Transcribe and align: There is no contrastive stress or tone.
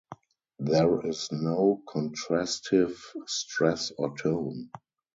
There 0.57 1.05
is 1.05 1.31
no 1.31 1.83
contrastive 1.87 2.99
stress 3.27 3.91
or 3.91 4.17
tone. 4.17 4.71